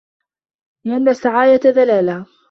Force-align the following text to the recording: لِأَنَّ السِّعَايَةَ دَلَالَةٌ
لِأَنَّ 0.85 1.09
السِّعَايَةَ 1.09 1.57
دَلَالَةٌ 1.65 2.25